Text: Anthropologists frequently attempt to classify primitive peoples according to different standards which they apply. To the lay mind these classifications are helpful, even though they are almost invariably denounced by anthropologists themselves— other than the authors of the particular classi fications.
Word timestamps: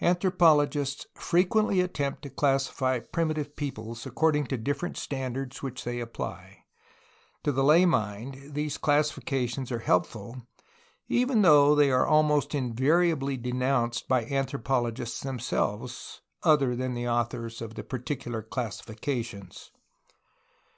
Anthropologists 0.00 1.04
frequently 1.16 1.80
attempt 1.80 2.22
to 2.22 2.30
classify 2.30 3.00
primitive 3.00 3.56
peoples 3.56 4.06
according 4.06 4.46
to 4.46 4.56
different 4.56 4.96
standards 4.96 5.64
which 5.64 5.82
they 5.82 5.98
apply. 5.98 6.58
To 7.42 7.50
the 7.50 7.64
lay 7.64 7.84
mind 7.84 8.54
these 8.54 8.78
classifications 8.78 9.72
are 9.72 9.80
helpful, 9.80 10.42
even 11.08 11.42
though 11.42 11.74
they 11.74 11.90
are 11.90 12.06
almost 12.06 12.54
invariably 12.54 13.36
denounced 13.36 14.06
by 14.06 14.26
anthropologists 14.26 15.22
themselves— 15.22 16.20
other 16.44 16.76
than 16.76 16.94
the 16.94 17.08
authors 17.08 17.60
of 17.60 17.74
the 17.74 17.82
particular 17.82 18.44
classi 18.44 18.84
fications. 18.84 19.70